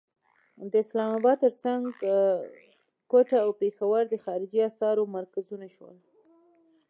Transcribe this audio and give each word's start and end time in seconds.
د 0.71 0.73
اسلام 0.83 1.11
اباد 1.19 1.37
تر 1.45 1.53
څنګ 1.63 1.81
کوټه 3.11 3.37
او 3.45 3.49
پېښور 3.61 4.01
د 4.09 4.15
خارجي 4.23 4.59
اسعارو 4.69 5.03
مرکزونه 5.17 5.67
شول. 5.75 5.97